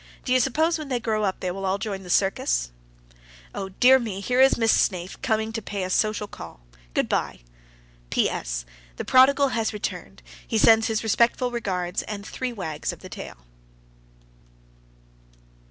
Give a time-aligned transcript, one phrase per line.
[0.25, 2.71] Do you suppose when they grow up they will all join the circus?
[3.53, 6.61] Oh, dear me, here is Miss Snaith, coming to pay a social call.
[6.95, 7.33] Good by.
[7.33, 7.39] S.
[8.09, 8.65] P.S.
[8.95, 10.23] The prodigal has returned.
[10.47, 13.45] He sends his respectful regards, and three wags of the tail.